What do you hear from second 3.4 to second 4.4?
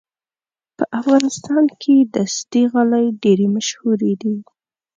مشهورې دي.